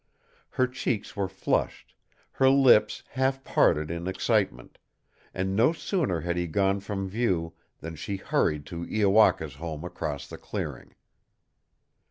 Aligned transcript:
Her 0.49 0.65
cheeks 0.65 1.15
were 1.15 1.29
flushed, 1.29 1.93
her 2.31 2.49
lips 2.49 3.03
half 3.09 3.43
parted 3.43 3.91
in 3.91 4.07
excitement; 4.07 4.79
and 5.31 5.55
no 5.55 5.73
sooner 5.73 6.21
had 6.21 6.37
he 6.37 6.47
gone 6.47 6.79
from 6.79 7.07
view 7.07 7.53
than 7.81 7.93
she 7.95 8.15
hurried 8.15 8.65
to 8.65 8.87
Iowaka's 8.87 9.53
home 9.57 9.83
across 9.83 10.25
the 10.27 10.39
clearing. 10.39 10.95